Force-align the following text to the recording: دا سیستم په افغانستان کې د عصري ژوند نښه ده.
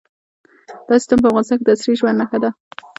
دا 0.87 0.95
سیستم 1.01 1.19
په 1.21 1.27
افغانستان 1.29 1.57
کې 1.57 1.65
د 1.65 1.69
عصري 1.75 1.93
ژوند 1.99 2.19
نښه 2.21 2.37
ده. 2.43 2.49